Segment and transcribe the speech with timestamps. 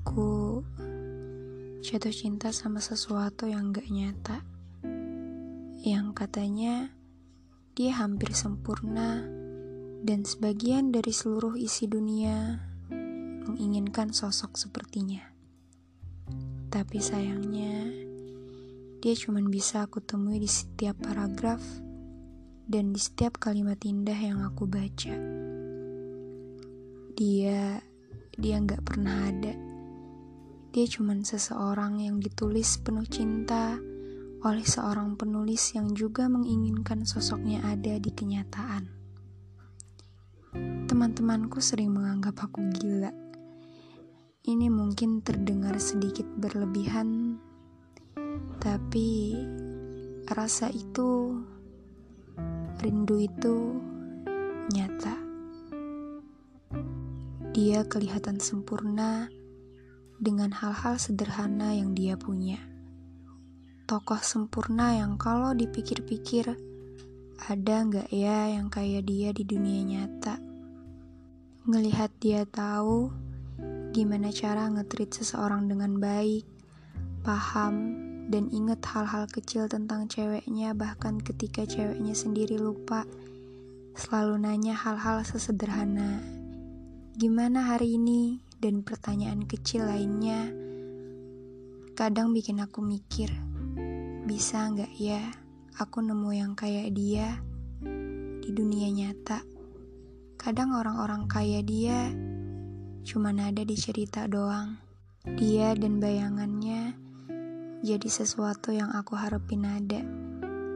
[0.00, 0.64] Aku
[1.84, 4.40] jatuh cinta sama sesuatu yang gak nyata.
[5.84, 6.88] Yang katanya
[7.76, 9.20] dia hampir sempurna
[10.00, 12.64] dan sebagian dari seluruh isi dunia
[13.44, 15.20] menginginkan sosok sepertinya.
[16.72, 17.92] Tapi sayangnya,
[19.04, 21.60] dia cuma bisa aku temui di setiap paragraf
[22.64, 25.12] dan di setiap kalimat indah yang aku baca.
[27.20, 27.84] Dia,
[28.40, 29.69] dia nggak pernah ada.
[30.70, 33.74] Dia cuma seseorang yang ditulis penuh cinta
[34.46, 38.86] oleh seorang penulis yang juga menginginkan sosoknya ada di kenyataan.
[40.86, 43.10] Teman-temanku sering menganggap aku gila.
[44.46, 47.34] Ini mungkin terdengar sedikit berlebihan,
[48.62, 49.34] tapi
[50.30, 51.34] rasa itu,
[52.78, 53.74] rindu itu
[54.70, 55.18] nyata.
[57.58, 59.39] Dia kelihatan sempurna
[60.20, 62.60] dengan hal-hal sederhana yang dia punya.
[63.88, 66.52] Tokoh sempurna yang kalau dipikir-pikir,
[67.48, 70.36] ada nggak ya yang kayak dia di dunia nyata?
[71.64, 73.08] Ngelihat dia tahu
[73.96, 76.44] gimana cara ngetrit seseorang dengan baik,
[77.24, 77.96] paham,
[78.30, 83.08] dan inget hal-hal kecil tentang ceweknya bahkan ketika ceweknya sendiri lupa,
[83.96, 86.22] selalu nanya hal-hal sesederhana.
[87.18, 88.49] Gimana hari ini?
[88.60, 90.52] Dan pertanyaan kecil lainnya
[92.00, 93.28] kadang bikin aku mikir,
[94.24, 95.20] bisa nggak ya
[95.76, 97.40] aku nemu yang kayak dia
[98.40, 99.44] di dunia nyata?
[100.40, 102.08] Kadang orang-orang kayak dia
[103.04, 104.80] cuma ada di cerita doang.
[105.28, 106.96] Dia dan bayangannya
[107.84, 110.00] jadi sesuatu yang aku harapin ada.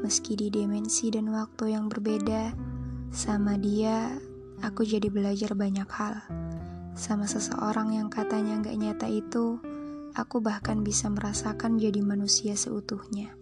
[0.00, 2.56] Meski di dimensi dan waktu yang berbeda,
[3.12, 4.08] sama dia
[4.64, 6.48] aku jadi belajar banyak hal
[6.98, 9.62] sama seseorang yang katanya gak nyata itu,
[10.14, 13.34] aku bahkan bisa merasakan jadi manusia seutuhnya.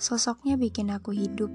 [0.00, 1.52] Sosoknya bikin aku hidup,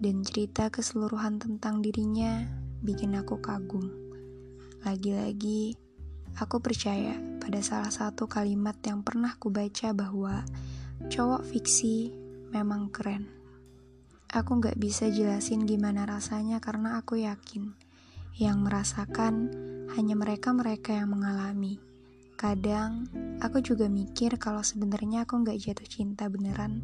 [0.00, 2.48] dan cerita keseluruhan tentang dirinya
[2.80, 3.92] bikin aku kagum.
[4.80, 5.76] Lagi-lagi,
[6.40, 10.40] aku percaya pada salah satu kalimat yang pernah kubaca bahwa
[11.12, 12.16] cowok fiksi
[12.48, 13.28] memang keren.
[14.30, 17.76] Aku gak bisa jelasin gimana rasanya karena aku yakin
[18.38, 19.50] yang merasakan
[19.98, 21.82] hanya mereka-mereka yang mengalami.
[22.38, 23.10] Kadang
[23.42, 26.80] aku juga mikir kalau sebenarnya aku nggak jatuh cinta beneran.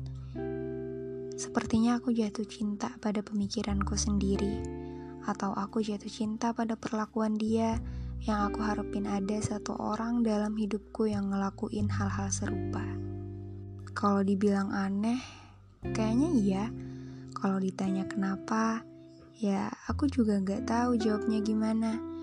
[1.37, 4.65] Sepertinya aku jatuh cinta pada pemikiranku sendiri,
[5.25, 7.77] atau aku jatuh cinta pada perlakuan dia
[8.25, 12.85] yang aku harapin ada satu orang dalam hidupku yang ngelakuin hal-hal serupa.
[13.93, 15.21] Kalau dibilang aneh,
[15.93, 16.65] kayaknya iya.
[17.37, 18.81] Kalau ditanya kenapa,
[19.37, 22.16] ya aku juga nggak tahu jawabnya gimana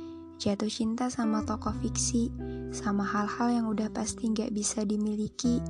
[0.43, 2.27] jatuh cinta sama tokoh fiksi,
[2.75, 5.63] sama hal-hal yang udah pasti gak bisa dimiliki,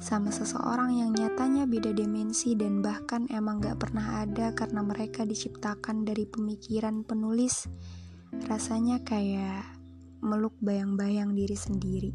[0.00, 6.08] sama seseorang yang nyatanya beda dimensi dan bahkan emang gak pernah ada karena mereka diciptakan
[6.08, 7.68] dari pemikiran penulis,
[8.48, 9.68] rasanya kayak
[10.24, 12.12] meluk bayang-bayang diri sendiri.